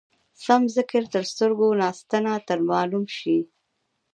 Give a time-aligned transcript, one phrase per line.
[0.43, 3.37] سم ذکر تر سترګو ناسنته در معلوم شي.